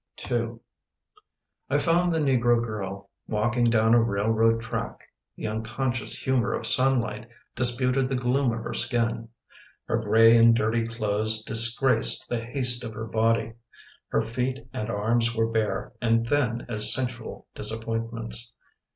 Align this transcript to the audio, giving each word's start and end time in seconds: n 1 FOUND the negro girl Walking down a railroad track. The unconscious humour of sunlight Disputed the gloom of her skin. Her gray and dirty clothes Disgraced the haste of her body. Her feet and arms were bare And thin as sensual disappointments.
n 0.31 0.59
1 1.67 1.79
FOUND 1.79 2.11
the 2.11 2.17
negro 2.17 2.59
girl 2.59 3.11
Walking 3.27 3.65
down 3.65 3.93
a 3.93 4.01
railroad 4.01 4.59
track. 4.59 4.99
The 5.35 5.45
unconscious 5.45 6.17
humour 6.17 6.53
of 6.53 6.65
sunlight 6.65 7.29
Disputed 7.55 8.09
the 8.09 8.15
gloom 8.15 8.51
of 8.51 8.63
her 8.63 8.73
skin. 8.73 9.29
Her 9.85 9.99
gray 9.99 10.35
and 10.35 10.55
dirty 10.55 10.87
clothes 10.87 11.43
Disgraced 11.43 12.27
the 12.29 12.43
haste 12.43 12.83
of 12.83 12.95
her 12.95 13.05
body. 13.05 13.53
Her 14.07 14.21
feet 14.21 14.67
and 14.73 14.89
arms 14.89 15.35
were 15.35 15.51
bare 15.51 15.93
And 16.01 16.25
thin 16.25 16.65
as 16.67 16.91
sensual 16.91 17.45
disappointments. 17.53 18.55